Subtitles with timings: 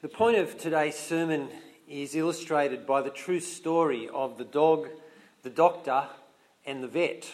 [0.00, 1.48] The point of today's sermon
[1.88, 4.88] is illustrated by the true story of the dog,
[5.42, 6.04] the doctor,
[6.64, 7.28] and the vet.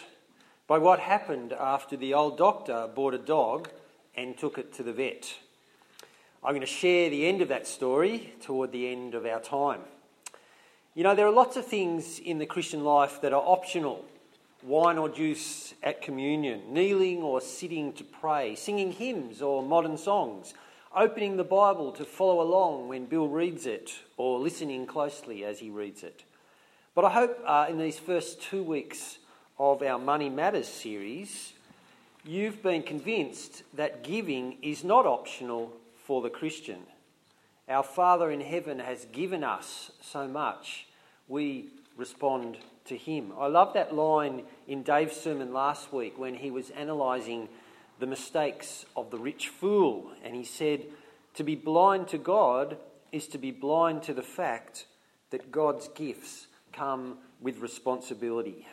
[0.65, 3.69] By what happened after the old doctor bought a dog
[4.15, 5.31] and took it to the vet.
[6.43, 9.81] I'm going to share the end of that story toward the end of our time.
[10.95, 14.03] You know, there are lots of things in the Christian life that are optional
[14.63, 20.55] wine or juice at communion, kneeling or sitting to pray, singing hymns or modern songs
[20.95, 25.69] opening the Bible to follow along when Bill reads it or listening closely as he
[25.69, 26.23] reads it.
[26.93, 29.17] But I hope uh, in these first two weeks
[29.59, 31.53] of our Money Matters series,
[32.23, 35.73] you've been convinced that giving is not optional
[36.05, 36.79] for the Christian.
[37.67, 40.87] Our Father in heaven has given us so much,
[41.27, 41.65] we
[41.97, 43.33] respond to Him.
[43.37, 47.49] I love that line in Dave's sermon last week when he was analysing
[47.99, 50.11] the mistakes of the rich fool.
[50.23, 50.85] And he said,
[51.35, 52.77] To be blind to God
[53.11, 54.85] is to be blind to the fact
[55.29, 58.67] that God's gifts come with responsibility.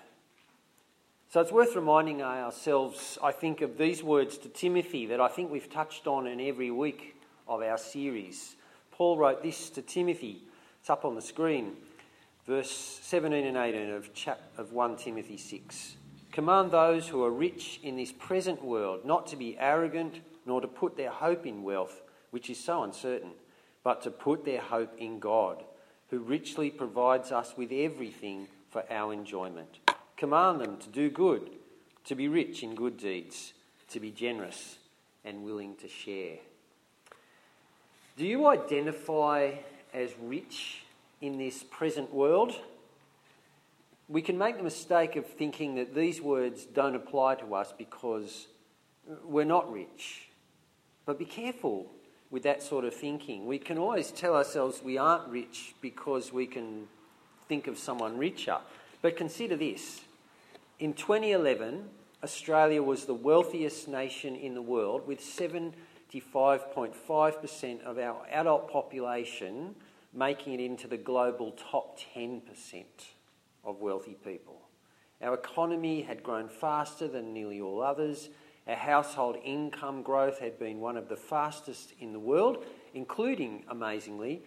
[1.31, 5.51] So it's worth reminding ourselves, I think, of these words to Timothy that I think
[5.51, 7.17] we've touched on in every week
[7.49, 8.55] of our series.
[8.91, 10.43] Paul wrote this to Timothy.
[10.81, 11.73] It's up on the screen,
[12.47, 12.71] verse
[13.03, 15.97] 17 and 18 of, chap- of 1 Timothy 6.
[16.33, 20.67] Command those who are rich in this present world not to be arrogant, nor to
[20.67, 23.33] put their hope in wealth, which is so uncertain,
[23.85, 25.63] but to put their hope in God,
[26.09, 29.79] who richly provides us with everything for our enjoyment.
[30.17, 31.51] Command them to do good,
[32.07, 33.53] to be rich in good deeds,
[33.91, 34.79] to be generous
[35.27, 36.39] and willing to share.
[38.17, 39.53] Do you identify
[39.93, 40.83] as rich
[41.21, 42.55] in this present world?
[44.13, 48.49] We can make the mistake of thinking that these words don't apply to us because
[49.25, 50.29] we're not rich.
[51.07, 51.91] But be careful
[52.31, 53.47] with that sort of thinking.
[53.47, 56.89] We can always tell ourselves we aren't rich because we can
[57.49, 58.59] think of someone richer.
[59.01, 60.03] But consider this
[60.79, 61.89] in 2011,
[62.23, 69.75] Australia was the wealthiest nation in the world with 75.5% of our adult population
[70.13, 72.43] making it into the global top 10%
[73.65, 74.61] of wealthy people.
[75.23, 78.29] Our economy had grown faster than nearly all others.
[78.67, 82.65] Our household income growth had been one of the fastest in the world,
[82.95, 84.43] including, amazingly,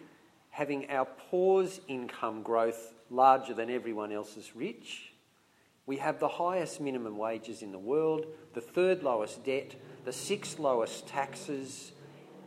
[0.50, 5.12] having our poor's income growth larger than everyone else's rich.
[5.86, 10.58] We have the highest minimum wages in the world, the third lowest debt, the sixth
[10.58, 11.92] lowest taxes,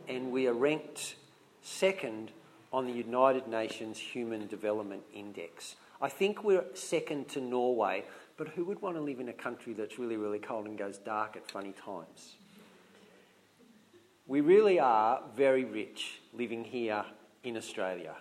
[0.08, 1.16] and we are ranked
[1.62, 2.32] second
[2.72, 5.76] on the United Nations Human Development Index.
[6.02, 8.04] I think we're second to Norway,
[8.38, 10.96] but who would want to live in a country that's really, really cold and goes
[10.96, 12.36] dark at funny times?
[14.26, 17.04] We really are very rich living here
[17.44, 18.14] in Australia.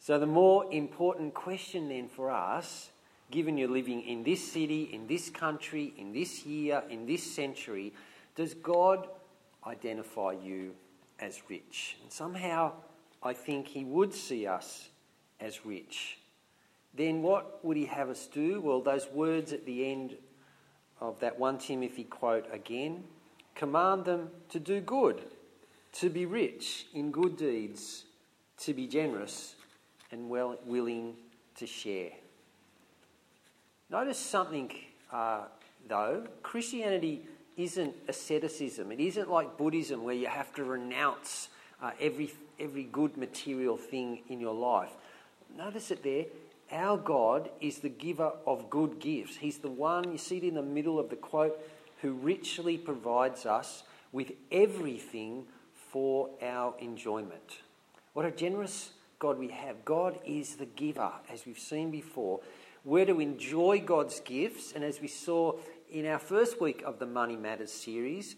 [0.00, 2.90] So, the more important question then for us,
[3.30, 7.92] given you're living in this city, in this country, in this year, in this century,
[8.34, 9.08] does God
[9.64, 10.74] identify you
[11.20, 11.98] as rich?
[12.02, 12.72] And somehow
[13.22, 14.88] I think He would see us
[15.40, 16.18] as rich
[16.96, 18.60] then what would he have us do?
[18.60, 20.16] Well, those words at the end
[21.00, 23.04] of that 1 Timothy quote again
[23.54, 25.22] command them to do good,
[25.94, 28.04] to be rich in good deeds,
[28.58, 29.56] to be generous
[30.12, 31.14] and well, willing
[31.56, 32.10] to share.
[33.90, 34.70] Notice something,
[35.12, 35.44] uh,
[35.88, 36.26] though.
[36.42, 37.22] Christianity
[37.56, 38.92] isn't asceticism.
[38.92, 41.48] It isn't like Buddhism where you have to renounce
[41.82, 44.92] uh, every, every good material thing in your life.
[45.56, 46.26] Notice it there.
[46.72, 49.36] Our God is the giver of good gifts.
[49.36, 51.58] He's the one, you see it in the middle of the quote,
[52.02, 57.60] who richly provides us with everything for our enjoyment.
[58.14, 59.84] What a generous God we have.
[59.84, 62.40] God is the giver, as we've seen before.
[62.84, 65.54] We're to enjoy God's gifts, and as we saw
[65.90, 68.36] in our first week of the Money Matters series,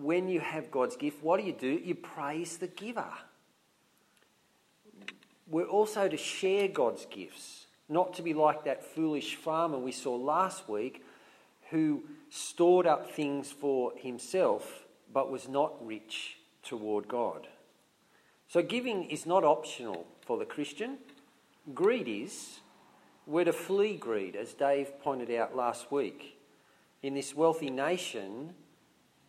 [0.00, 1.68] when you have God's gift, what do you do?
[1.68, 3.12] You praise the giver
[5.52, 10.16] we're also to share God's gifts, not to be like that foolish farmer we saw
[10.16, 11.04] last week
[11.70, 17.48] who stored up things for himself but was not rich toward God.
[18.48, 20.96] So, giving is not optional for the Christian,
[21.74, 22.60] greed is.
[23.26, 26.38] We're to flee greed, as Dave pointed out last week.
[27.02, 28.54] In this wealthy nation,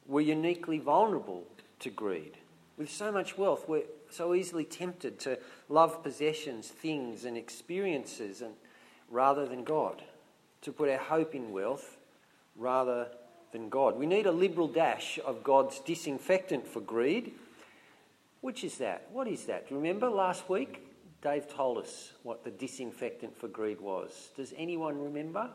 [0.08, 1.44] we're uniquely vulnerable
[1.80, 2.38] to greed.
[2.78, 3.84] With so much wealth, we're
[4.14, 5.40] so easily tempted to
[5.70, 8.54] love possessions, things, and experiences and,
[9.10, 10.04] rather than God,
[10.62, 11.98] to put our hope in wealth
[12.56, 13.08] rather
[13.52, 13.98] than God.
[13.98, 17.34] We need a liberal dash of God's disinfectant for greed.
[18.42, 19.08] Which is that?
[19.12, 19.68] What is that?
[19.68, 20.86] Do you remember last week?
[21.22, 24.32] Dave told us what the disinfectant for greed was.
[24.36, 25.50] Does anyone remember?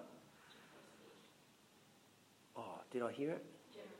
[2.57, 3.45] Oh, did I hear it?
[3.73, 3.93] Generosity.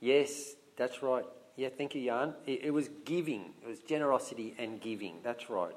[0.00, 1.26] Yes, that's right.
[1.56, 2.34] Yeah, thank you, Jan.
[2.46, 3.52] It, it was giving.
[3.62, 5.16] It was generosity and giving.
[5.22, 5.76] That's right.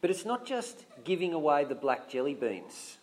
[0.00, 2.98] But it's not just giving away the black jelly beans,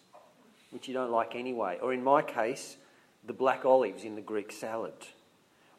[0.71, 2.77] which you don't like anyway, or in my case,
[3.25, 4.93] the black olives in the Greek salad,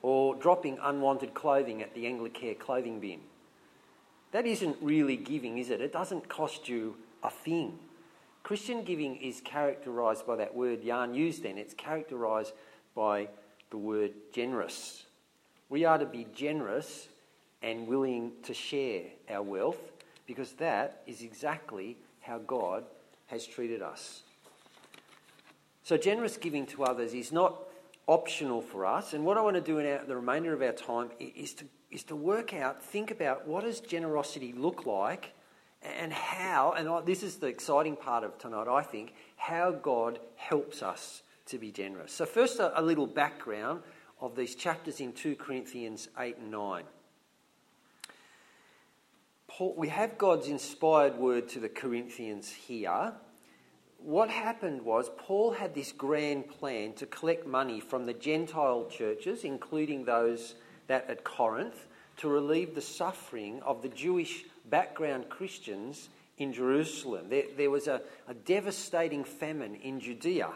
[0.03, 3.21] or dropping unwanted clothing at the Anglicare clothing bin.
[4.33, 5.81] That isn't really giving, is it?
[5.81, 7.79] It doesn't cost you a thing.
[8.43, 11.59] Christian giving is characterised by that word Jan used then.
[11.59, 12.53] It's characterised
[12.95, 13.29] by
[13.71, 15.05] the word generous.
[15.69, 17.09] We are to be generous
[17.63, 19.93] and willing to share our wealth
[20.27, 22.85] because that is exactly how God
[23.27, 24.23] has treated us.
[25.83, 27.63] So, generous giving to others is not
[28.07, 29.15] optional for us.
[29.15, 31.65] And what I want to do in our, the remainder of our time is to
[31.91, 35.33] is to work out, think about what does generosity look like
[35.83, 40.83] and how, and this is the exciting part of tonight, I think, how God helps
[40.83, 42.13] us to be generous.
[42.13, 43.83] So, first, a, a little background
[44.21, 46.85] of these chapters in 2 Corinthians 8 and 9.
[49.47, 53.13] Paul, we have God's inspired word to the Corinthians here.
[53.99, 59.45] What happened was Paul had this grand plan to collect money from the Gentile churches,
[59.45, 60.55] including those
[60.87, 61.87] that at Corinth
[62.19, 67.29] to relieve the suffering of the Jewish background Christians in Jerusalem.
[67.29, 70.51] There, there was a, a devastating famine in Judea.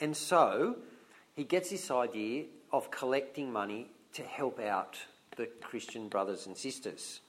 [0.00, 0.76] And so
[1.38, 4.98] he gets this idea of collecting money to help out
[5.36, 7.20] the Christian brothers and sisters.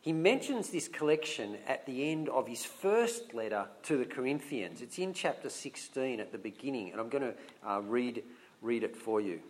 [0.00, 4.80] He mentions this collection at the end of his first letter to the Corinthians.
[4.80, 7.34] It's in chapter 16 at the beginning, and I'm going to
[7.68, 8.22] uh, read,
[8.62, 9.40] read it for you.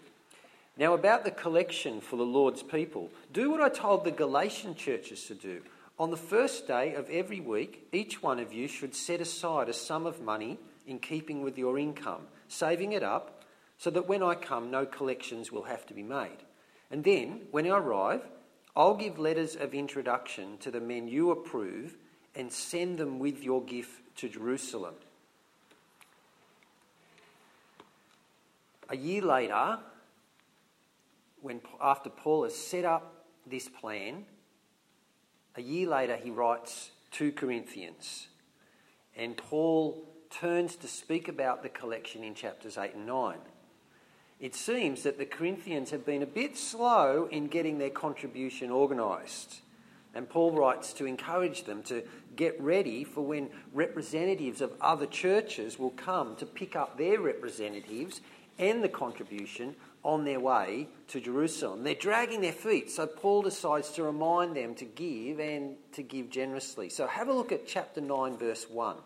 [0.77, 5.27] Now, about the collection for the Lord's people, do what I told the Galatian churches
[5.27, 5.63] to do.
[5.97, 9.73] On the first day of every week, each one of you should set aside a
[9.73, 13.36] sum of money in keeping with your income, saving it up
[13.79, 16.39] so that when I come, no collections will have to be made.
[16.91, 18.23] And then, when I arrive,
[18.75, 21.97] I'll give letters of introduction to the men you approve
[22.35, 24.95] and send them with your gift to Jerusalem.
[28.89, 29.79] A year later,
[31.41, 34.25] when, after Paul has set up this plan,
[35.57, 38.29] a year later he writes 2 Corinthians.
[39.17, 43.39] And Paul turns to speak about the collection in chapters 8 and 9.
[44.39, 49.61] It seems that the Corinthians have been a bit slow in getting their contribution organised.
[50.15, 52.03] And Paul writes to encourage them to
[52.37, 58.21] get ready for when representatives of other churches will come to pick up their representatives
[58.59, 61.83] and the contribution on their way to Jerusalem.
[61.83, 66.31] They're dragging their feet, so Paul decides to remind them to give and to give
[66.31, 66.89] generously.
[66.89, 68.97] So have a look at chapter 9, verse 1.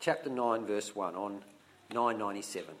[0.00, 1.44] Chapter 9, verse 1 on
[1.92, 2.74] 997.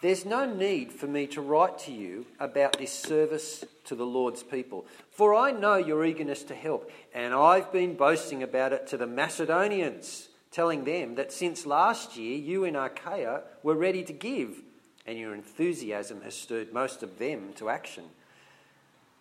[0.00, 4.44] There's no need for me to write to you about this service to the Lord's
[4.44, 8.96] people, for I know your eagerness to help, and I've been boasting about it to
[8.96, 14.62] the Macedonians, telling them that since last year you in Achaia were ready to give
[15.08, 18.04] and your enthusiasm has stirred most of them to action.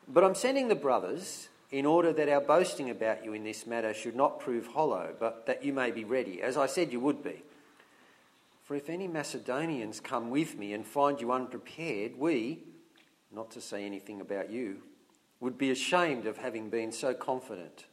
[0.08, 3.94] But I'm sending the brothers in order that our boasting about you in this matter
[3.94, 7.24] should not prove hollow, but that you may be ready, as I said you would
[7.24, 7.42] be.
[8.68, 12.66] For if any Macedonians come with me and find you unprepared, we,
[13.32, 14.82] not to say anything about you,
[15.40, 17.86] would be ashamed of having been so confident.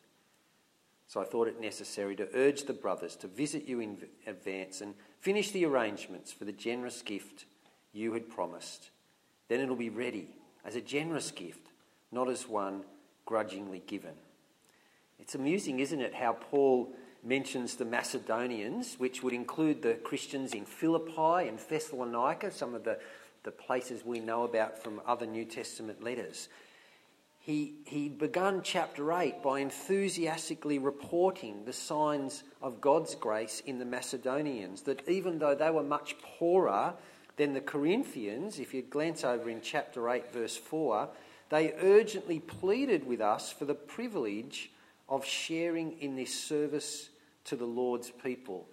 [1.06, 4.94] So I thought it necessary to urge the brothers to visit you in advance and
[5.20, 7.44] finish the arrangements for the generous gift
[7.92, 8.90] you had promised.
[9.46, 10.26] Then it'll be ready
[10.64, 11.68] as a generous gift,
[12.10, 12.82] not as one
[13.26, 14.14] grudgingly given.
[15.20, 16.92] It's amusing, isn't it, how Paul
[17.24, 22.98] mentions the Macedonians, which would include the Christians in Philippi and Thessalonica, some of the,
[23.42, 26.48] the places we know about from other New Testament letters.
[27.40, 33.84] He, he begun chapter 8 by enthusiastically reporting the signs of God's grace in the
[33.84, 36.94] Macedonians, that even though they were much poorer
[37.36, 41.08] than the Corinthians, if you glance over in chapter 8, verse 4,
[41.50, 44.70] they urgently pleaded with us for the privilege
[45.08, 47.10] of sharing in this service
[47.44, 48.66] to the Lord's people.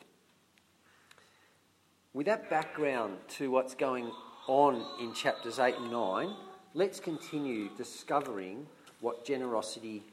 [2.13, 4.11] With that background to what's going
[4.47, 6.35] on in chapters 8 and 9,
[6.73, 8.67] let's continue discovering
[8.99, 10.03] what generosity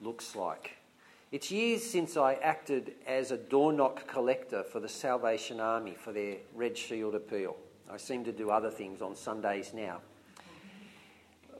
[0.00, 0.76] looks like.
[1.30, 6.12] It's years since I acted as a door knock collector for the Salvation Army for
[6.12, 7.56] their Red Shield appeal.
[7.90, 10.00] I seem to do other things on Sundays now.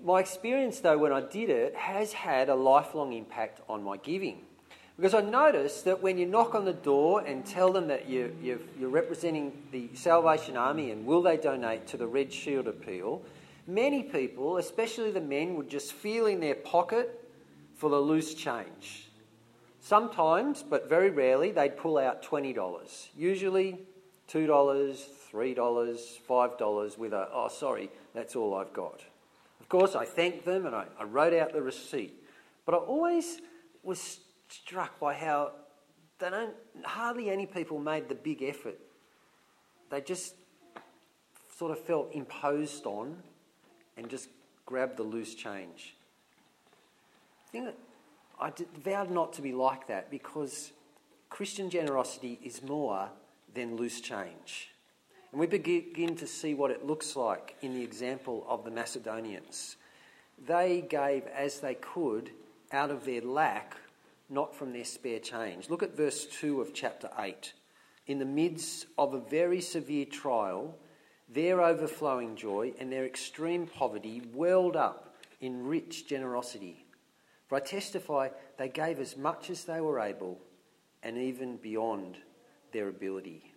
[0.03, 4.43] My experience, though, when I did it, has had a lifelong impact on my giving.
[4.99, 8.59] Because I noticed that when you knock on the door and tell them that you,
[8.83, 13.23] are representing the Salvation Army and will they donate to the Red Shield appeal,
[13.69, 17.31] many people, especially the men, would just feel in their pocket
[17.77, 19.09] for the loose change.
[19.81, 23.09] Sometimes, but very rarely, they'd pull out $20.
[23.17, 23.79] Usually
[24.29, 24.49] $2,
[25.33, 29.05] $3, $5 with a, oh, sorry, that's all I've got.
[29.61, 32.21] Of course, I thanked them and I, I wrote out the receipt.
[32.67, 33.41] But I always
[33.85, 35.53] was struck by how
[36.19, 38.79] they don't, hardly any people made the big effort.
[39.91, 40.35] They just
[41.57, 43.17] sort of felt imposed on
[43.97, 44.29] and just
[44.67, 45.97] grabbed the loose change.
[47.49, 47.75] I think
[48.41, 48.53] I
[48.85, 50.73] vowed not to be like that because
[51.31, 53.09] Christian generosity is more
[53.55, 54.71] than loose change.
[55.33, 59.77] And we begin to see what it looks like in the example of the Macedonians.
[60.47, 62.31] They gave as they could
[62.73, 63.77] out of their lack,
[64.29, 65.71] not from their spare change.
[65.71, 67.53] Look at verse 2 of chapter 8.
[68.07, 70.79] In the midst of a very severe trial,
[71.29, 76.85] their overflowing joy and their extreme poverty welled up in rich generosity.
[77.47, 80.39] For I testify they gave as much as they were able
[81.03, 82.19] and even beyond
[82.73, 83.55] their ability.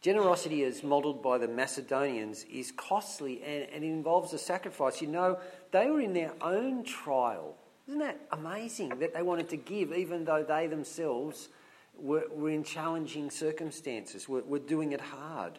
[0.00, 5.00] Generosity, as modelled by the Macedonians, is costly and, and, involves a sacrifice.
[5.00, 5.38] You know,
[5.70, 7.56] they were in their own trial.
[7.86, 11.48] Isn't that amazing that they wanted to give even though they themselves
[11.96, 15.58] were, were in challenging circumstances, were, were doing it hard?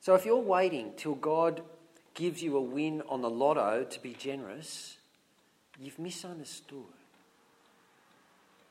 [0.00, 1.62] So if you're waiting till God
[2.14, 4.96] gives you a win on the lotto to be generous,
[5.78, 6.84] you've misunderstood.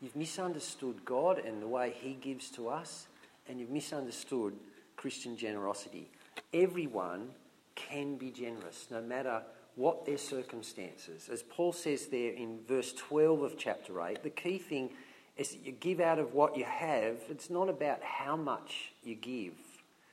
[0.02, 3.08] You've misunderstood God and the way He gives to us
[3.48, 4.54] and you've misunderstood
[4.96, 6.10] Christian generosity.
[6.54, 7.30] Everyone
[7.76, 9.42] can be generous, no matter
[9.80, 11.30] what their circumstances.
[11.32, 14.90] As Paul says there in verse 12 of chapter 8, the key thing
[15.38, 17.16] is that you give out of what you have.
[17.30, 19.54] It's not about how much you give.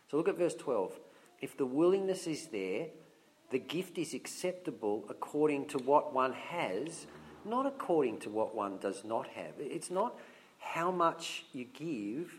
[0.08, 0.92] So look at verse 12.
[1.40, 2.86] If the willingness is there,
[3.50, 7.08] the gift is acceptable according to what one has,
[7.44, 9.54] not according to what one does not have.
[9.58, 10.16] It's not
[10.60, 12.38] how much you give,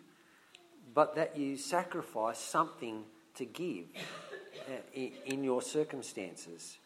[0.95, 3.03] but that you sacrifice something
[3.35, 3.87] to give
[4.69, 6.77] uh, in your circumstances.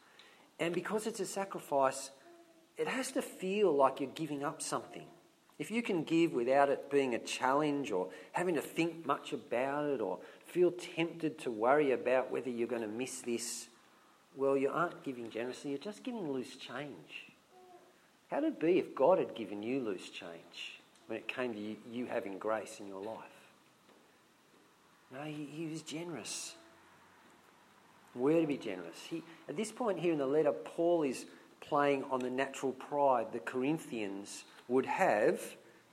[0.62, 2.12] And because it's a sacrifice,
[2.78, 5.08] it has to feel like you're giving up something.
[5.58, 9.86] If you can give without it being a challenge or having to think much about
[9.86, 13.70] it or feel tempted to worry about whether you're going to miss this,
[14.36, 17.32] well, you aren't giving generously, you're just giving loose change.
[18.30, 21.76] How'd it be if God had given you loose change when it came to you,
[21.92, 23.18] you having grace in your life?
[25.12, 26.54] No, he, he was generous.
[28.14, 28.98] We're to be generous.
[29.10, 31.26] He, at this point here in the letter, Paul is
[31.62, 35.40] playing on the natural pride the Corinthians would have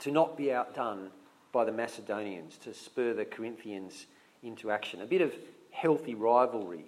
[0.00, 1.10] to not be outdone
[1.52, 4.06] by the Macedonians, to spur the Corinthians
[4.42, 5.00] into action.
[5.00, 5.34] A bit of
[5.70, 6.84] healthy rivalry.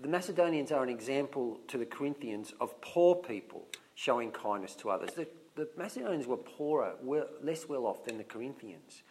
[0.00, 5.10] The Macedonians are an example to the Corinthians of poor people showing kindness to others.
[5.14, 9.02] The, the Macedonians were poorer, were less well off than the Corinthians.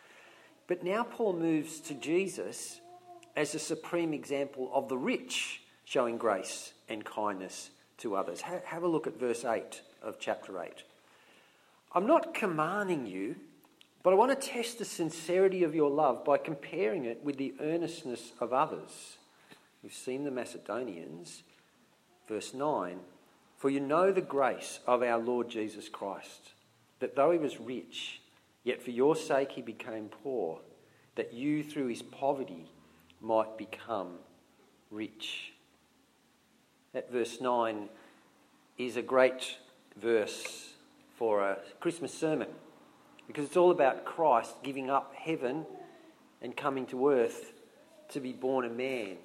[0.68, 2.82] But now Paul moves to Jesus
[3.36, 8.42] as a supreme example of the rich showing grace and kindness to others.
[8.42, 10.84] Have a look at verse 8 of chapter 8.
[11.94, 13.36] I'm not commanding you,
[14.04, 17.54] but I want to test the sincerity of your love by comparing it with the
[17.60, 19.18] earnestness of others.
[19.82, 21.44] We've seen the Macedonians.
[22.28, 23.00] Verse 9
[23.58, 26.54] For you know the grace of our Lord Jesus Christ,
[27.00, 28.20] that though he was rich,
[28.66, 30.60] Yet for your sake he became poor,
[31.16, 32.66] that you through his poverty
[33.22, 34.14] might become
[34.92, 35.54] rich.
[36.94, 37.90] That verse 9
[38.78, 39.58] is a great
[39.98, 40.70] verse
[41.18, 42.48] for a Christmas sermon
[43.28, 45.66] because it's all about Christ giving up heaven
[46.42, 47.54] and coming to earth
[48.10, 49.18] to be born a man,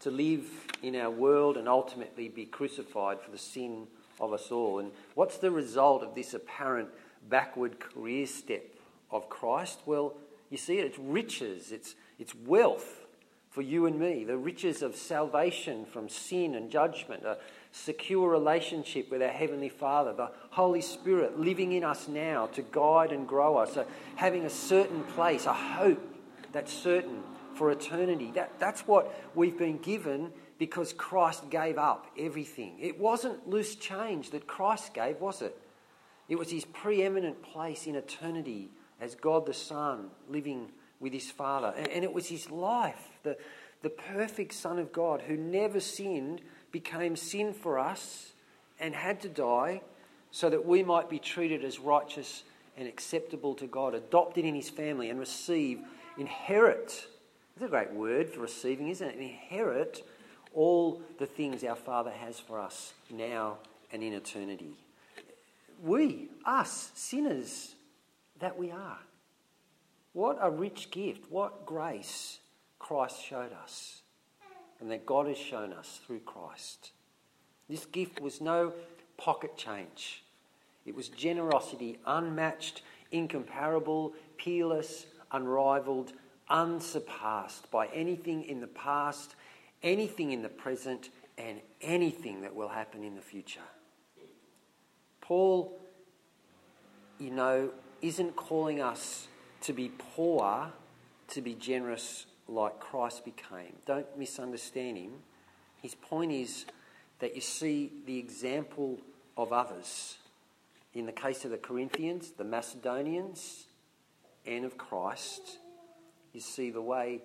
[0.00, 0.44] to live
[0.82, 3.86] in our world and ultimately be crucified for the sin
[4.20, 4.78] of us all.
[4.78, 6.88] And what's the result of this apparent
[7.28, 8.64] backward career step
[9.10, 9.80] of Christ?
[9.84, 10.14] Well,
[10.48, 13.01] you see it, it's riches, it's, it's wealth
[13.52, 17.36] for you and me, the riches of salvation from sin and judgment, a
[17.70, 23.12] secure relationship with our Heavenly Father, the Holy Spirit living in us now to guide
[23.12, 26.02] and grow us, so having a certain place, a hope
[26.52, 27.22] that's certain
[27.54, 28.32] for eternity.
[28.34, 32.78] That, that's what we've been given because Christ gave up everything.
[32.80, 35.54] It wasn't loose change that Christ gave, was it?
[36.26, 40.70] It was his preeminent place in eternity as God the Son living
[41.02, 41.74] with his Father.
[41.76, 43.36] And, it was his life, the,
[43.82, 46.40] the perfect Son of God who never sinned,
[46.70, 48.32] became sin for us
[48.80, 49.82] and had to die
[50.30, 52.44] so that we might be treated as righteous
[52.78, 55.80] and acceptable to God, adopted in his family, and receive,
[56.16, 57.06] inherit.
[57.56, 59.18] That's a great word for receiving, isn't it?
[59.18, 60.06] Inherit
[60.54, 63.58] all the things our Father has for us now
[63.92, 64.78] and in eternity.
[65.82, 67.74] We, us, sinners
[68.38, 68.98] that we are.
[70.12, 72.38] What a rich gift, what grace
[72.78, 74.02] Christ showed us,
[74.80, 76.92] and that God has shown us through Christ.
[77.68, 78.72] This gift was no
[79.16, 80.24] pocket change.
[80.84, 86.12] It was generosity unmatched, incomparable, peerless, unrivaled,
[86.50, 89.34] unsurpassed by anything in the past,
[89.82, 93.60] anything in the present, and anything that will happen in the future.
[95.20, 95.80] Paul,
[97.18, 97.70] you know,
[98.02, 99.28] isn't calling us
[99.62, 100.72] to be poor,
[101.28, 103.74] to be generous like Christ became.
[103.86, 105.12] Don't misunderstand him.
[105.80, 106.66] His point is
[107.20, 108.98] that you see the example
[109.36, 110.18] of others.
[110.94, 113.66] In the case of the Corinthians, the Macedonians,
[114.46, 115.58] and of Christ,
[116.32, 117.20] you see the way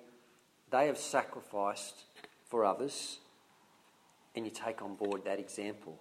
[0.69, 2.03] they have sacrificed
[2.49, 3.19] for others,
[4.35, 5.97] and you take on board that example.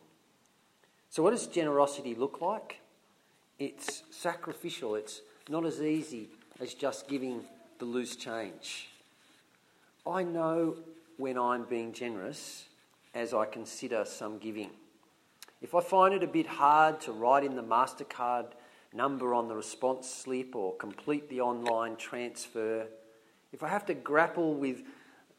[1.09, 2.81] So, what does generosity look like?
[3.59, 6.29] It's sacrificial, it's not as easy
[6.61, 7.45] as just giving
[7.79, 8.89] the loose change.
[10.07, 10.77] I know
[11.17, 12.65] when I'm being generous
[13.15, 14.71] as I consider some giving.
[15.63, 18.47] If I find it a bit hard to write in the MasterCard
[18.93, 22.87] number on the response slip or complete the online transfer,
[23.53, 24.83] if I have to grapple with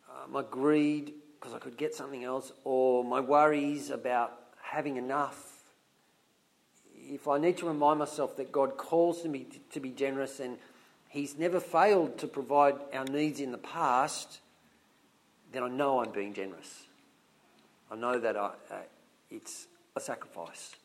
[0.10, 5.57] uh, my greed because I could get something else or my worries about having enough,
[7.08, 10.58] if I need to remind myself that God calls me to be generous and
[11.10, 14.40] He's never failed to provide our needs in the past,
[15.52, 16.84] then I know I'm being generous.
[17.90, 18.76] I know that I, uh,
[19.32, 20.76] it's a sacrifice.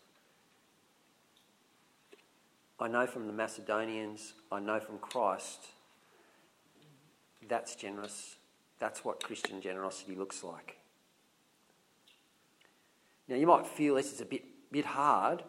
[2.78, 5.66] I know from the Macedonians, I know from Christ,
[7.48, 8.36] that's generous.
[8.78, 10.78] That's what Christian generosity looks like.
[13.28, 15.42] Now, you might feel this is a bit, bit hard,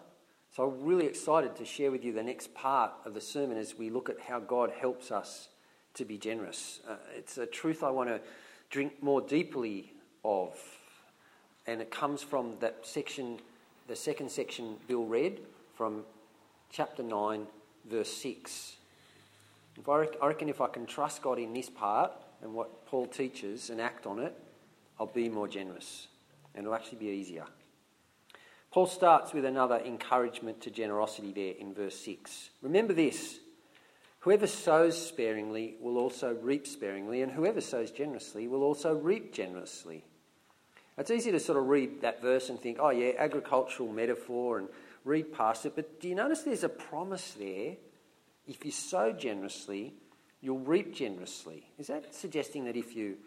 [0.55, 3.75] so I'm really excited to share with you the next part of the sermon as
[3.75, 5.49] we look at how God helps us
[5.95, 6.79] to be generous.
[6.87, 8.21] Uh, it's a truth I want to
[8.69, 10.55] drink more deeply of,
[11.65, 13.39] and it comes from that section
[13.87, 15.41] the second section Bill read
[15.75, 16.03] from
[16.71, 17.47] chapter 9,
[17.89, 18.75] verse 6.
[19.77, 22.11] If I, I reckon if I can trust God in this part
[22.41, 24.33] and what Paul teaches and act on it,
[24.99, 26.07] I'll be more generous
[26.55, 27.45] and it'll actually be easier.
[28.73, 32.49] Paul starts with another encouragement to generosity there in verse 6.
[32.63, 33.37] Remember this
[34.21, 40.03] whoever sows sparingly will also reap sparingly, and whoever sows generously will also reap generously.
[40.97, 44.69] It's easy to sort of read that verse and think, oh, yeah, agricultural metaphor and
[45.05, 45.73] read past it.
[45.75, 47.75] But do you notice there's a promise there?
[48.47, 49.93] If you sow generously,
[50.41, 51.69] you'll reap generously.
[51.77, 53.17] Is that suggesting that if you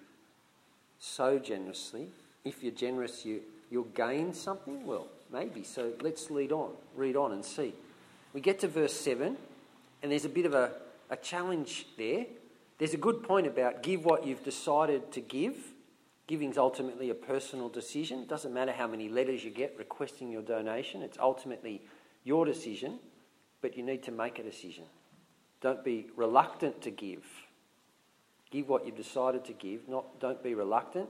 [0.99, 2.09] sow generously,
[2.45, 4.85] if you're generous, you, you'll gain something?
[4.85, 5.63] Well, maybe.
[5.63, 7.75] So let's lead on, read on and see.
[8.33, 9.37] We get to verse 7,
[10.03, 10.73] and there's a bit of a,
[11.11, 12.27] a challenge there.
[12.79, 15.57] There's a good point about give what you've decided to give
[16.27, 18.21] Giving's ultimately a personal decision.
[18.21, 21.83] It doesn't matter how many letters you get requesting your donation, it's ultimately
[22.25, 22.99] your decision,
[23.61, 24.85] but you need to make a decision.
[25.61, 27.25] Don't be reluctant to give.
[28.51, 31.09] Give what you've decided to give, not don't be reluctant,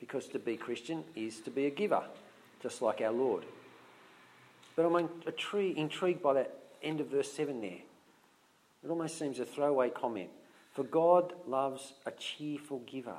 [0.00, 2.02] because to be Christian is to be a giver,
[2.60, 3.44] just like our Lord.
[4.76, 5.08] But I'm
[5.76, 7.78] intrigued by that end of verse 7 there.
[8.84, 10.28] It almost seems a throwaway comment.
[10.72, 13.16] For God loves a cheerful giver.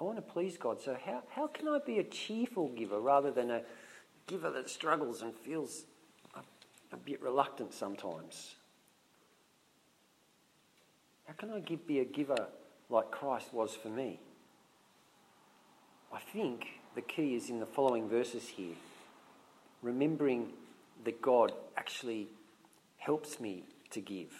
[0.00, 0.80] I want to please God.
[0.80, 3.62] So, how, how can I be a cheerful giver rather than a
[4.26, 5.84] giver that struggles and feels
[6.34, 6.40] a,
[6.92, 8.56] a bit reluctant sometimes?
[11.26, 12.48] How can I give, be a giver
[12.88, 14.18] like Christ was for me?
[16.12, 18.74] I think the key is in the following verses here.
[19.84, 20.52] Remembering
[21.04, 22.28] that God actually
[22.96, 24.32] helps me to give.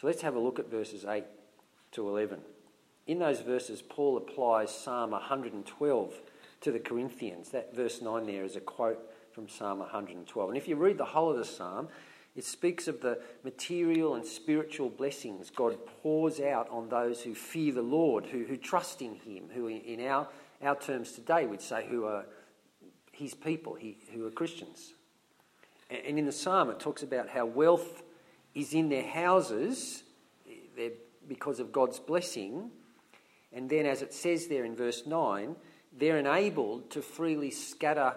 [0.00, 1.24] So let's have a look at verses 8
[1.92, 2.40] to 11
[3.06, 6.14] in those verses, Paul applies Psalm 112
[6.60, 7.50] to the Corinthians.
[7.50, 8.98] That verse 9 there is a quote
[9.32, 10.48] from Psalm 112.
[10.48, 11.88] And if you read the whole of the psalm,
[12.36, 17.72] it speaks of the material and spiritual blessings God pours out on those who fear
[17.72, 20.28] the Lord, who, who trust in Him, who, in our,
[20.62, 22.24] our terms today, we'd say who are
[23.22, 24.94] His people, he, who are Christians.
[25.90, 28.02] And in the psalm, it talks about how wealth
[28.54, 30.02] is in their houses
[31.28, 32.70] because of God's blessing
[33.52, 35.54] And then, as it says there in verse 9,
[35.98, 38.14] they're enabled to freely scatter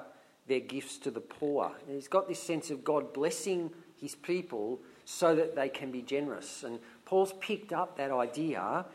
[0.47, 1.71] their gifts to the poor.
[1.85, 6.01] And he's got this sense of God blessing his people so that they can be
[6.01, 6.63] generous.
[6.63, 8.85] And Paul's picked up that idea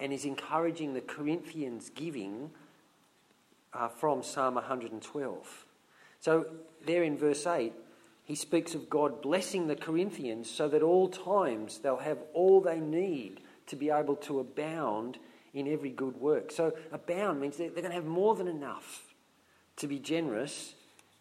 [0.00, 2.50] and is encouraging the Corinthians giving
[3.76, 5.66] uh, from Psalm 112.
[6.20, 6.46] So,
[6.84, 7.72] there in verse 8,
[8.24, 12.80] he speaks of God blessing the Corinthians so that all times they'll have all they
[12.80, 15.18] need to be able to abound
[15.54, 16.50] in every good work.
[16.50, 19.14] So, abound means they're, they're going to have more than enough
[19.76, 20.74] to be generous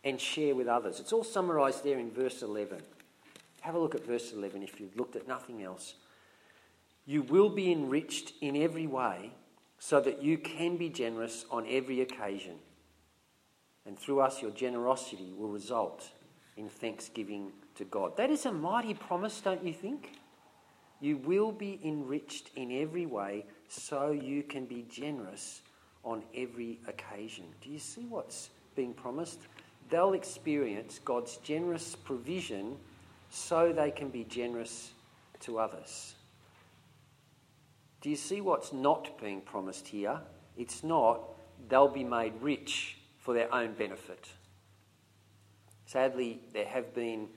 [0.03, 0.99] and share with others.
[0.99, 2.81] It's all summarised there in verse 11.
[3.61, 5.95] Have a look at verse 11 if you've looked at nothing else.
[7.05, 9.31] You will be enriched in every way
[9.85, 12.55] so that you can be generous on every occasion.
[13.85, 16.09] And through us, your generosity will result
[16.57, 18.17] in thanksgiving to God.
[18.17, 20.13] That is a mighty promise, don't you think?
[21.01, 25.61] You will be enriched in every way so you can be generous
[26.03, 27.45] on every occasion.
[27.61, 29.41] Do you see what's being promised?
[29.91, 32.75] They'll experience God's generous provision
[33.29, 34.93] so they can be generous
[35.41, 36.15] to others.
[38.05, 40.21] Do you see what's not being promised here?
[40.55, 41.23] It's not
[41.67, 44.29] they'll be made rich for their own benefit.
[45.87, 47.29] Sadly, there have been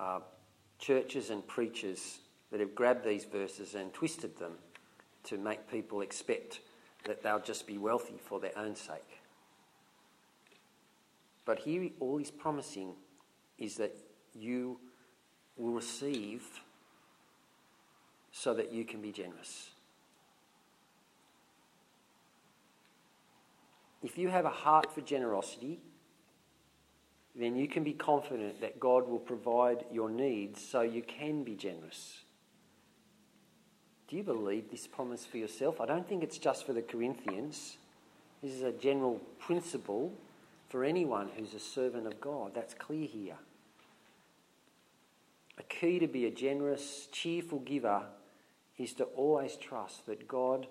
[0.00, 0.18] uh,
[0.80, 2.18] churches and preachers
[2.50, 4.54] that have grabbed these verses and twisted them
[5.22, 6.58] to make people expect
[7.04, 9.20] that they'll just be wealthy for their own sake.
[11.44, 12.94] But here, all he's promising
[13.58, 13.96] is that
[14.34, 14.80] you
[15.56, 16.42] will receive
[18.32, 19.70] so that you can be generous.
[24.02, 25.80] If you have a heart for generosity,
[27.34, 31.54] then you can be confident that God will provide your needs so you can be
[31.54, 32.20] generous.
[34.08, 35.80] Do you believe this promise for yourself?
[35.80, 37.76] I don't think it's just for the Corinthians.
[38.42, 40.12] This is a general principle
[40.68, 42.52] for anyone who's a servant of God.
[42.54, 43.36] That's clear here.
[45.58, 48.02] A key to be a generous, cheerful giver
[48.78, 50.66] is to always trust that God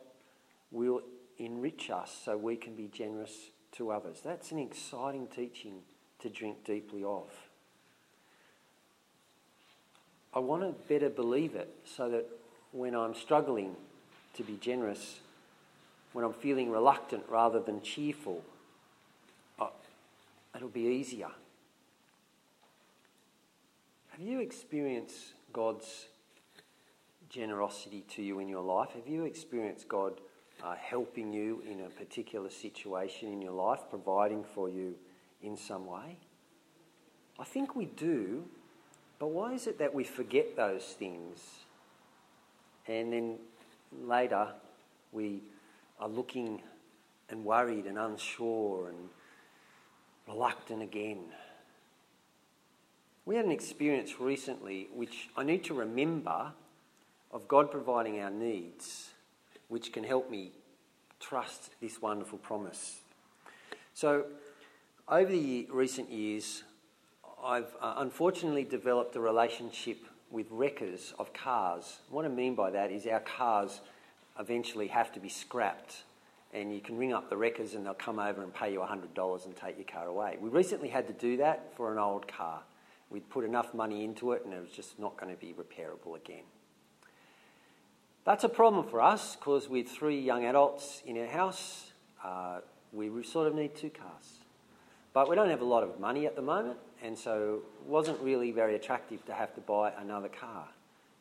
[0.71, 1.01] will
[1.39, 4.19] enrich us so we can be generous to others.
[4.23, 5.79] That's an exciting teaching
[6.19, 7.29] to drink deeply of.
[10.33, 12.27] I want to better believe it so that
[12.71, 13.75] when I'm struggling
[14.35, 15.21] to be generous,
[16.13, 18.43] when I'm feeling reluctant rather than cheerful,
[20.55, 21.29] it'll be easier.
[24.09, 26.07] Have you experienced God's
[27.29, 28.89] generosity to you in your life?
[28.95, 30.19] Have you experienced God
[30.63, 34.95] uh, helping you in a particular situation in your life, providing for you
[35.41, 36.17] in some way?
[37.39, 38.43] I think we do,
[39.17, 41.39] but why is it that we forget those things
[42.87, 43.37] and then
[44.03, 44.49] later
[45.11, 45.41] we
[45.99, 46.61] are looking
[47.29, 49.09] and worried and unsure and
[50.27, 51.19] reluctant again?
[53.25, 56.51] We had an experience recently which I need to remember
[57.31, 59.11] of God providing our needs,
[59.69, 60.51] which can help me
[61.19, 62.99] trust this wonderful promise.
[63.93, 64.25] So,
[65.07, 66.63] over the recent years,
[67.43, 69.97] I've uh, unfortunately developed a relationship
[70.29, 71.99] with wreckers of cars.
[72.09, 73.81] What I mean by that is our cars
[74.39, 76.03] eventually have to be scrapped,
[76.53, 79.45] and you can ring up the wreckers and they'll come over and pay you $100
[79.45, 80.37] and take your car away.
[80.39, 82.61] We recently had to do that for an old car.
[83.09, 86.15] We'd put enough money into it and it was just not going to be repairable
[86.15, 86.43] again.
[88.25, 91.91] That's a problem for us because with three young adults in our house,
[92.23, 92.59] uh,
[92.91, 94.39] we sort of need two cars.
[95.13, 98.19] But we don't have a lot of money at the moment, and so it wasn't
[98.21, 100.67] really very attractive to have to buy another car.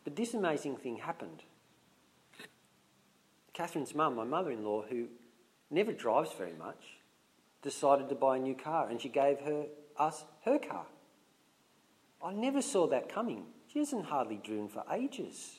[0.04, 1.42] But this amazing thing happened.
[3.54, 5.08] Catherine's mum, my mother in law, who
[5.70, 6.98] never drives very much,
[7.62, 10.86] decided to buy a new car and she gave her us her car.
[12.22, 13.46] I never saw that coming.
[13.72, 15.57] She hasn't hardly driven for ages.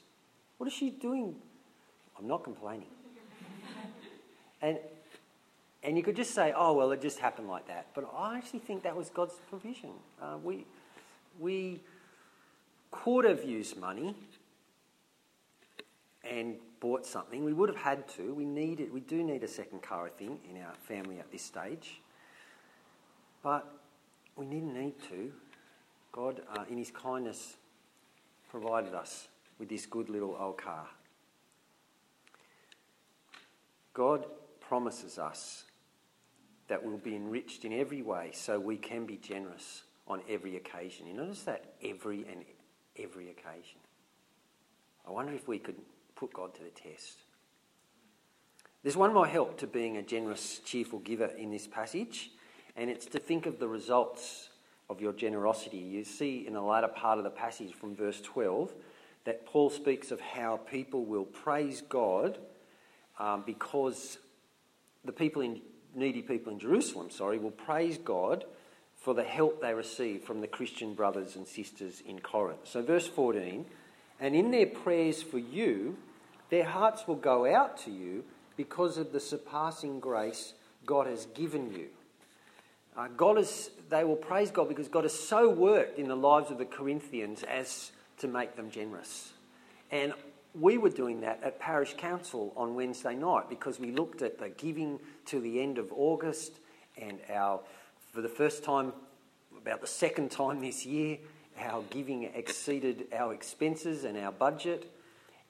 [0.59, 1.35] What is she doing?
[2.17, 2.89] I'm not complaining.
[4.61, 4.77] and
[5.81, 7.87] and you could just say, oh, well, it just happened like that.
[7.93, 9.91] But I actually think that was God's provision.
[10.21, 10.65] Uh, we,
[11.39, 11.79] we
[12.91, 14.13] could have used money
[16.29, 17.45] and bought something.
[17.45, 18.33] We would have had to.
[18.33, 21.31] We, need it, we do need a second car, I think, in our family at
[21.31, 22.01] this stage.
[23.41, 23.65] But
[24.35, 25.31] we didn't need to.
[26.11, 27.55] God, uh, in His kindness,
[28.49, 30.87] provided us with this good little old car.
[33.93, 34.25] God
[34.61, 35.65] promises us
[36.69, 41.07] that we'll be enriched in every way so we can be generous on every occasion.
[41.07, 42.45] You notice that every and
[42.97, 43.79] every occasion.
[45.07, 45.75] I wonder if we could
[46.15, 47.19] put God to the test.
[48.83, 52.31] There's one more help to being a generous, cheerful giver in this passage,
[52.75, 54.49] and it's to think of the results
[54.89, 55.77] of your generosity.
[55.77, 58.73] You see in the latter part of the passage from verse 12
[59.29, 62.39] that Paul speaks of how people will praise God
[63.19, 64.17] um, because
[65.05, 65.61] the people in
[65.93, 68.43] needy people in Jerusalem, sorry, will praise God
[68.95, 72.61] for the help they receive from the Christian brothers and sisters in Corinth.
[72.63, 73.67] So, verse 14,
[74.19, 75.95] and in their prayers for you,
[76.49, 78.23] their hearts will go out to you
[78.57, 80.55] because of the surpassing grace
[80.87, 81.89] God has given you.
[82.97, 86.49] Uh, God is, they will praise God because God has so worked in the lives
[86.49, 89.33] of the Corinthians as to make them generous.
[89.91, 90.13] And
[90.53, 94.49] we were doing that at Parish Council on Wednesday night because we looked at the
[94.49, 96.53] giving to the end of August
[96.97, 97.61] and our,
[98.13, 98.93] for the first time,
[99.57, 101.17] about the second time this year,
[101.59, 104.91] our giving exceeded our expenses and our budget.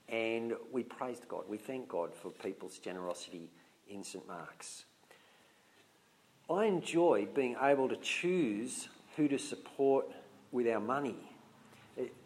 [0.10, 1.44] And we praised God.
[1.48, 3.50] We thank God for people's generosity
[3.90, 4.86] in St Mark's.
[6.50, 10.08] I enjoy being able to choose who to support
[10.52, 11.16] with our money.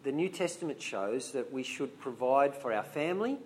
[0.04, 3.40] The New Testament shows that we should provide for our family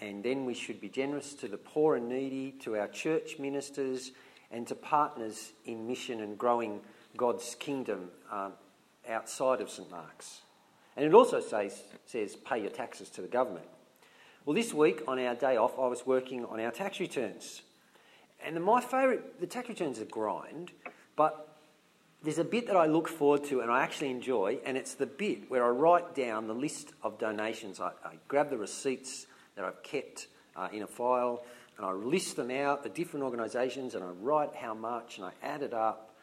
[0.00, 4.12] and then we should be generous to the poor and needy, to our church ministers,
[4.50, 6.80] and to partners in mission and growing
[7.16, 8.50] God's kingdom uh,
[9.08, 10.40] outside of St Mark's.
[10.96, 13.66] And it also says, says, pay your taxes to the government.
[14.44, 17.62] Well, this week on our day off, I was working on our tax returns.
[18.44, 20.72] And my favourite, the tax returns are grind,
[21.14, 21.49] but
[22.22, 25.06] there's a bit that I look forward to and I actually enjoy, and it's the
[25.06, 27.80] bit where I write down the list of donations.
[27.80, 31.42] I, I grab the receipts that I've kept uh, in a file
[31.78, 35.32] and I list them out, the different organisations, and I write how much and I
[35.42, 36.14] add it up.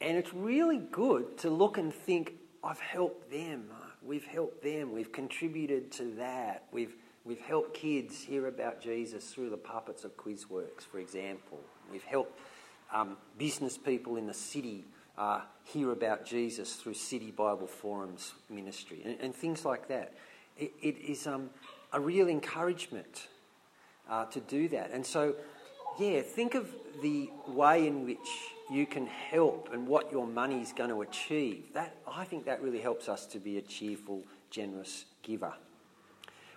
[0.00, 2.32] And it's really good to look and think,
[2.64, 3.66] I've helped them.
[4.02, 4.92] We've helped them.
[4.92, 6.64] We've contributed to that.
[6.72, 11.60] We've, we've helped kids hear about Jesus through the puppets of Quizworks, for example.
[11.92, 12.38] We've helped
[12.92, 14.84] um, business people in the city
[15.18, 20.14] uh, hear about Jesus through City Bible Forums ministry and, and things like that.
[20.56, 21.50] it, it is um,
[21.92, 23.28] a real encouragement
[24.08, 24.90] uh, to do that.
[24.92, 25.34] And so,
[25.98, 28.28] yeah, think of the way in which
[28.70, 31.64] you can help and what your money is going to achieve.
[31.74, 35.54] That I think that really helps us to be a cheerful, generous giver.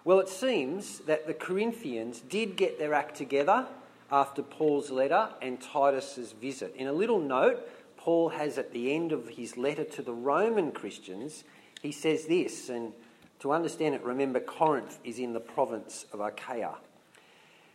[0.03, 3.67] Well, it seems that the Corinthians did get their act together
[4.11, 6.75] after Paul's letter and Titus's visit.
[6.75, 7.69] In a little note,
[8.03, 11.43] Paul has at the end of his letter to the Roman Christians,
[11.83, 12.93] he says this, and
[13.41, 16.75] to understand it, remember Corinth is in the province of Achaia.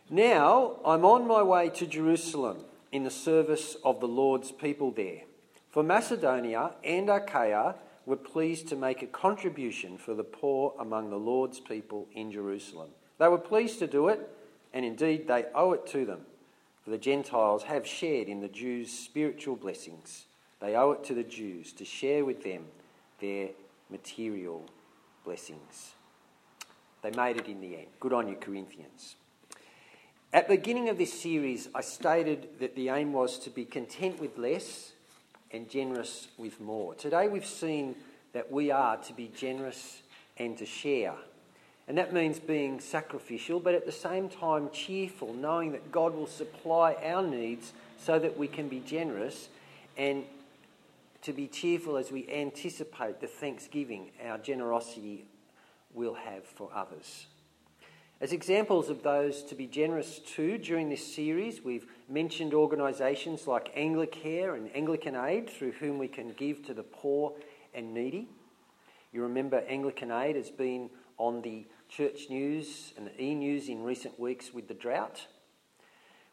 [0.09, 2.57] Now I'm on my way to Jerusalem
[2.91, 5.21] in the service of the Lord's people there.
[5.69, 11.17] For Macedonia and Achaia were pleased to make a contribution for the poor among the
[11.17, 12.89] Lord's people in Jerusalem.
[13.17, 14.29] They were pleased to do it,
[14.73, 16.21] and indeed they owe it to them,
[16.87, 20.23] for the Gentiles have shared in the Jews' spiritual blessings.
[20.61, 22.63] They owe it to the Jews to share with them
[23.19, 23.49] their
[23.89, 24.63] material
[25.25, 25.95] blessings.
[27.01, 27.87] They made it in the end.
[27.99, 29.17] Good on you, Corinthians.
[30.31, 34.21] At the beginning of this series, I stated that the aim was to be content
[34.21, 34.93] with less
[35.51, 36.95] and generous with more.
[36.95, 37.97] Today, we've seen
[38.31, 40.03] that we are to be generous
[40.37, 41.15] and to share.
[41.87, 46.27] And that means being sacrificial, but at the same time cheerful, knowing that God will
[46.27, 49.47] supply our needs so that we can be generous
[49.97, 50.25] and
[51.21, 55.25] to be cheerful as we anticipate the thanksgiving our generosity
[55.93, 57.27] will have for others.
[58.19, 63.75] As examples of those to be generous to during this series, we've mentioned organisations like
[63.75, 67.33] Anglicare and Anglican Aid through whom we can give to the poor
[67.73, 68.27] and needy.
[69.13, 74.19] You remember Anglican Aid has been on the church news and e news in recent
[74.19, 75.27] weeks with the drought.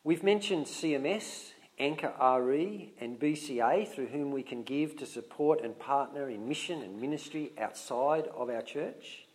[0.03, 5.79] We've mentioned CMS, Anchor RE, and BCA through whom we can give to support and
[5.79, 9.27] partner in mission and ministry outside of our church.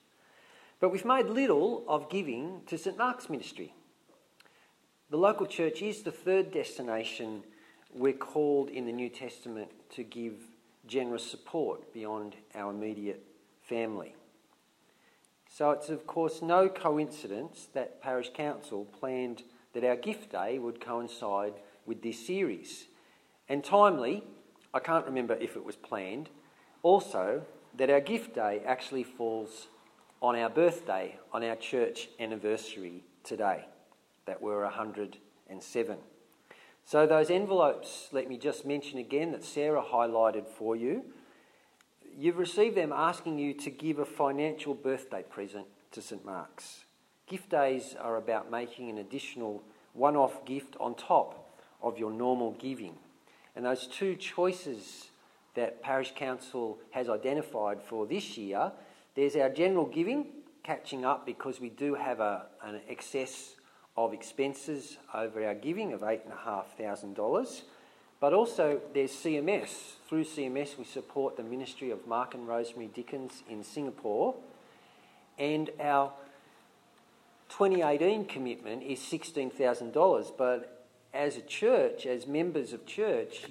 [0.79, 3.73] But we've made little of giving to St Mark's ministry.
[5.09, 7.43] The local church is the third destination
[7.93, 10.35] we're called in the New Testament to give
[10.87, 13.25] generous support beyond our immediate
[13.63, 14.15] family.
[15.51, 20.79] So it's, of course, no coincidence that Parish Council planned that our gift day would
[20.79, 21.53] coincide
[21.85, 22.85] with this series.
[23.49, 24.23] And timely,
[24.73, 26.29] I can't remember if it was planned,
[26.83, 27.41] also
[27.77, 29.67] that our gift day actually falls
[30.21, 33.65] on our birthday, on our church anniversary today,
[34.25, 35.97] that we're 107.
[36.85, 41.03] So, those envelopes, let me just mention again that Sarah highlighted for you.
[42.19, 46.83] You've received them asking you to give a financial birthday present to St Mark's.
[47.27, 52.51] Gift days are about making an additional one off gift on top of your normal
[52.59, 52.95] giving.
[53.55, 55.11] And those two choices
[55.55, 58.73] that Parish Council has identified for this year
[59.15, 60.25] there's our general giving,
[60.61, 63.55] catching up because we do have a, an excess
[63.95, 67.61] of expenses over our giving of $8,500.
[68.19, 69.93] But also there's CMS.
[70.07, 74.35] Through CMS, we support the ministry of Mark and Rosemary Dickens in Singapore.
[75.37, 76.11] And our
[77.49, 80.31] 2018 commitment is $16,000.
[80.37, 83.45] But as a church, as members of church,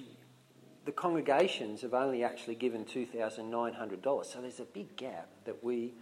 [0.85, 4.24] the congregations have only actually given $2,900.
[4.26, 5.94] So there's a big gap that we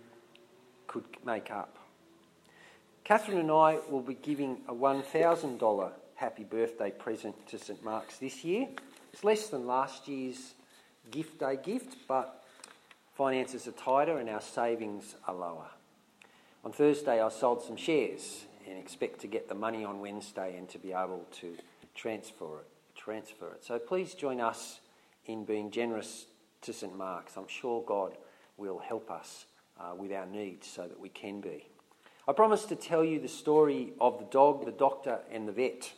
[0.89, 1.77] could make up.
[3.05, 8.45] Catherine and I will be giving a $1,000 happy birthday present to St Mark's this
[8.45, 8.69] year.
[9.13, 10.55] It's less than last year's
[11.11, 12.45] gift day gift, but
[13.15, 15.71] finances are tighter and our savings are lower.
[16.65, 20.69] On Thursday, I sold some shares and expect to get the money on Wednesday and
[20.71, 21.55] to be able to
[21.95, 23.65] transfer it transfer it.
[23.65, 24.81] So please join us
[25.27, 26.27] in being generous
[26.63, 27.37] to St Mark's.
[27.37, 28.17] I'm sure God
[28.57, 29.47] will help us
[29.79, 31.69] uh, with our needs so that we can be.
[32.27, 35.93] I promised to tell you the story of the dog, the doctor, and the vet.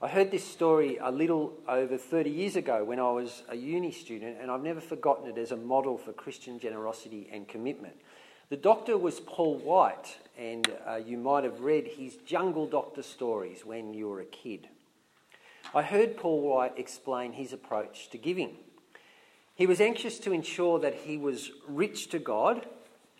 [0.00, 3.90] I heard this story a little over 30 years ago when I was a uni
[3.90, 7.96] student, and I've never forgotten it as a model for Christian generosity and commitment.
[8.48, 13.66] The doctor was Paul White, and uh, you might have read his Jungle Doctor stories
[13.66, 14.68] when you were a kid.
[15.74, 18.54] I heard Paul White explain his approach to giving.
[19.56, 22.64] He was anxious to ensure that he was rich to God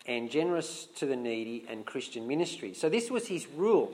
[0.05, 2.73] and generous to the needy and Christian ministry.
[2.73, 3.93] So, this was his rule.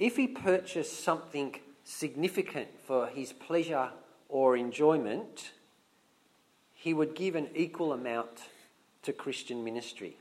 [0.00, 1.54] If he purchased something
[1.88, 3.88] significant for his pleasure
[4.28, 5.52] or enjoyment,
[6.74, 8.42] he would give an equal amount
[9.02, 10.18] to Christian ministry.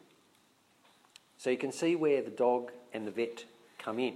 [1.38, 3.43] So, you can see where the dog and the vet
[3.77, 4.15] come in.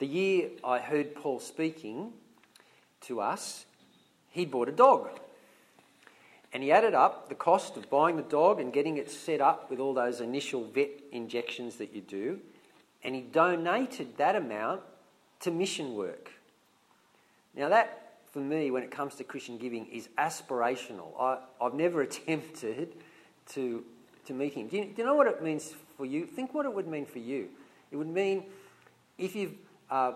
[0.00, 2.12] The year I heard Paul speaking
[3.02, 3.64] to us,
[4.28, 5.08] he bought a dog.
[6.52, 9.70] And he added up the cost of buying the dog and getting it set up
[9.70, 12.40] with all those initial vet injections that you do.
[13.04, 14.82] And he donated that amount
[15.42, 16.30] to mission work.
[17.54, 18.02] Now, that
[18.32, 21.12] for me, when it comes to Christian giving, is aspirational.
[21.20, 22.96] I, have never attempted
[23.50, 23.84] to,
[24.26, 24.68] to meet him.
[24.68, 26.24] Do you, do you know what it means for you?
[26.24, 27.48] Think what it would mean for you.
[27.90, 28.44] It would mean
[29.18, 29.54] if you've
[29.90, 30.12] uh,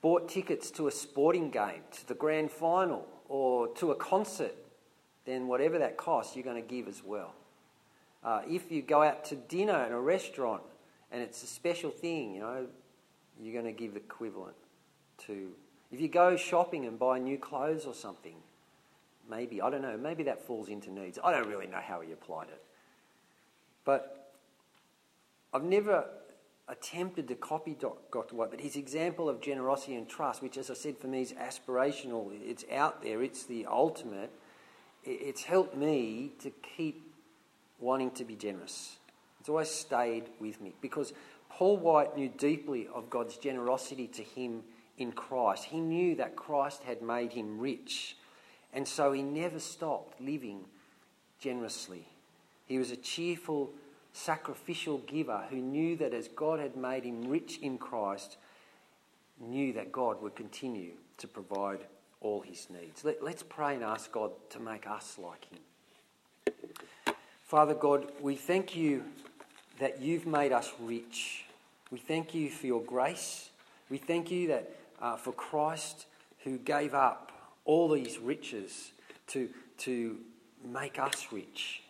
[0.00, 4.54] bought tickets to a sporting game, to the grand final, or to a concert,
[5.26, 7.34] then whatever that costs, you're going to give as well.
[8.22, 10.62] Uh, if you go out to dinner in a restaurant
[11.10, 12.66] and it's a special thing, you know,
[13.40, 14.56] you're going to give equivalent
[15.26, 15.50] to.
[15.90, 18.36] If you go shopping and buy new clothes or something,
[19.28, 21.18] maybe, I don't know, maybe that falls into needs.
[21.22, 22.62] I don't really know how he applied it.
[23.84, 24.34] But
[25.52, 26.04] I've never
[26.68, 28.36] attempted to copy Dr.
[28.36, 31.32] White, but his example of generosity and trust, which, as I said, for me is
[31.32, 34.30] aspirational, it's out there, it's the ultimate,
[35.04, 37.14] it's helped me to keep
[37.80, 38.98] wanting to be generous.
[39.40, 41.14] It's always stayed with me because
[41.58, 44.62] Paul White knew deeply of God's generosity to him
[44.96, 45.64] in Christ.
[45.64, 48.16] He knew that Christ had made him rich,
[48.72, 50.66] and so he never stopped living
[51.40, 52.06] generously.
[52.66, 53.70] He was a cheerful,
[54.12, 58.36] sacrificial giver who knew that as God had made him rich in Christ,
[59.40, 61.80] knew that God would continue to provide
[62.20, 63.04] all his needs.
[63.04, 66.54] Let, us pray and ask God to make us like him.
[67.42, 69.02] Father God, we thank you
[69.80, 71.46] that you've made us rich.
[71.90, 73.50] We thank you for your grace.
[73.88, 76.06] We thank you that uh, for Christ
[76.44, 77.32] who gave up
[77.64, 78.92] all these riches
[79.28, 79.48] to,
[79.78, 80.18] to
[80.64, 81.82] make us rich.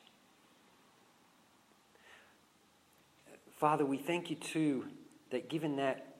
[3.59, 4.87] Father, we thank you too
[5.31, 6.15] that given that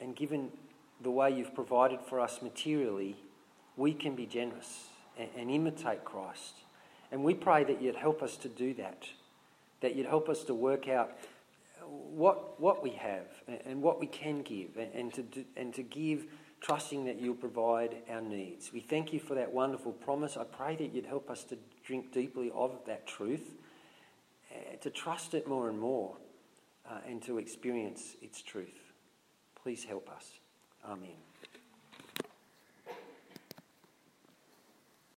[0.00, 0.50] and given
[1.02, 3.16] the way you've provided for us materially,
[3.76, 4.86] we can be generous
[5.18, 6.54] and, and, imitate Christ.
[7.10, 9.08] And we pray that you'd help us to do that,
[9.80, 11.16] that you'd help us to work out
[11.88, 13.26] what, what we have
[13.64, 15.24] and, what we can give, and, to,
[15.56, 16.26] and to give
[16.60, 18.72] trusting that you'll provide our needs.
[18.72, 20.36] We thank you for that wonderful promise.
[20.36, 23.56] I pray that you'd help us to drink deeply of that truth
[24.50, 26.16] uh, to trust it more and more
[26.88, 28.92] uh, and to experience its truth.
[29.62, 30.40] Please help us.
[30.84, 31.27] Amen.